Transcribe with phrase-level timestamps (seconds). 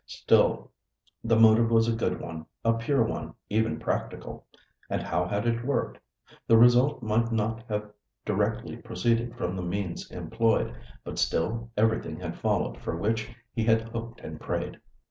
[0.07, 0.71] Still,
[1.23, 4.47] the motive was a good one, a pure one, even practical.
[4.89, 5.99] And how had it worked?
[6.47, 7.91] The result might not have
[8.25, 13.89] directly proceeded from the means employed; but still everything had followed for which he had
[13.89, 14.79] hoped and prayed.